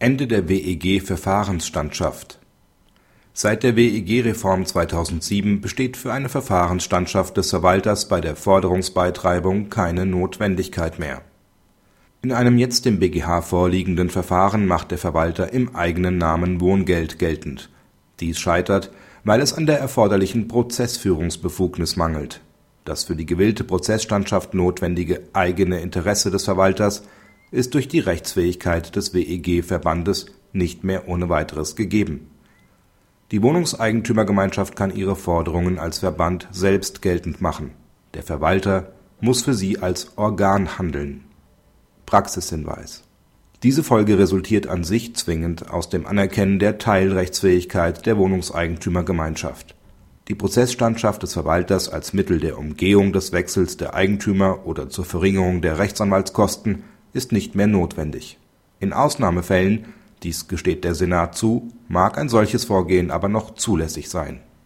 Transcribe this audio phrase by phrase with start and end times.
[0.00, 2.38] Ende der WEG-Verfahrensstandschaft
[3.32, 11.00] Seit der WEG-Reform 2007 besteht für eine Verfahrensstandschaft des Verwalters bei der Forderungsbeitreibung keine Notwendigkeit
[11.00, 11.22] mehr.
[12.22, 17.68] In einem jetzt dem BGH vorliegenden Verfahren macht der Verwalter im eigenen Namen Wohngeld geltend.
[18.20, 18.92] Dies scheitert,
[19.24, 22.40] weil es an der erforderlichen Prozessführungsbefugnis mangelt.
[22.84, 27.02] Das für die gewillte Prozessstandschaft notwendige eigene Interesse des Verwalters
[27.50, 32.28] ist durch die Rechtsfähigkeit des WEG-Verbandes nicht mehr ohne weiteres gegeben.
[33.30, 37.72] Die Wohnungseigentümergemeinschaft kann ihre Forderungen als Verband selbst geltend machen.
[38.14, 41.24] Der Verwalter muss für sie als Organ handeln.
[42.06, 43.02] Praxishinweis
[43.62, 49.74] Diese Folge resultiert an sich zwingend aus dem Anerkennen der Teilrechtsfähigkeit der Wohnungseigentümergemeinschaft.
[50.28, 55.60] Die Prozessstandschaft des Verwalters als Mittel der Umgehung des Wechsels der Eigentümer oder zur Verringerung
[55.60, 56.84] der Rechtsanwaltskosten
[57.18, 58.38] ist nicht mehr notwendig.
[58.80, 64.40] In Ausnahmefällen, dies gesteht der Senat zu, mag ein solches Vorgehen aber noch zulässig sein